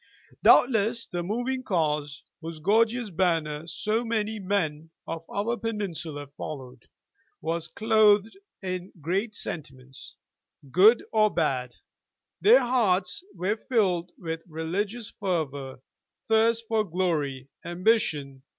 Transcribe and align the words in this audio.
Doubtless 0.41 1.05
the 1.05 1.21
moving 1.21 1.61
cause, 1.61 2.23
whose 2.41 2.57
gorgeous 2.57 3.11
banner 3.11 3.67
so 3.67 4.03
many 4.03 4.39
men 4.39 4.89
of 5.05 5.23
our 5.29 5.55
peninsula 5.57 6.25
followed, 6.37 6.89
was 7.39 7.67
clothed 7.67 8.35
in 8.63 8.91
great 8.99 9.35
sentiments, 9.35 10.15
good 10.71 11.05
or 11.11 11.29
bad; 11.29 11.75
their 12.41 12.61
hearts 12.61 13.23
were 13.35 13.55
filled 13.57 14.11
with 14.17 14.41
religious 14.47 15.11
fervor, 15.11 15.81
thirst 16.27 16.65
for 16.67 16.83
glory, 16.83 17.49
ambition. 17.63 18.41